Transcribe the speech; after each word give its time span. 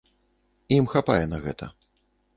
Ім 0.77 0.89
хапае 0.93 1.21
на 1.35 1.43
гэта. 1.47 1.65